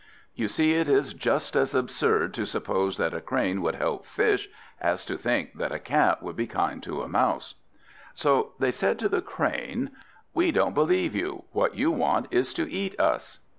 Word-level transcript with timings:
You 0.33 0.47
see 0.47 0.73
it 0.73 0.89
is 0.89 1.13
just 1.13 1.55
as 1.55 1.75
absurd 1.75 2.33
to 2.33 2.45
suppose 2.47 2.97
that 2.97 3.13
a 3.13 3.21
crane 3.21 3.61
would 3.61 3.75
help 3.75 4.07
fish, 4.07 4.49
as 4.79 5.05
to 5.05 5.15
think 5.15 5.53
that 5.59 5.71
a 5.71 5.77
cat 5.77 6.23
would 6.23 6.35
be 6.35 6.47
kind 6.47 6.81
to 6.81 7.03
a 7.03 7.07
mouse. 7.07 7.53
So 8.15 8.53
they 8.57 8.71
said 8.71 8.97
to 8.97 9.09
the 9.09 9.21
Crane, 9.21 9.91
"We 10.33 10.49
don't 10.51 10.73
believe 10.73 11.13
you; 11.13 11.43
what 11.51 11.75
you 11.75 11.91
want 11.91 12.29
is 12.31 12.51
to 12.55 12.67
eat 12.71 12.99
us." 12.99 13.41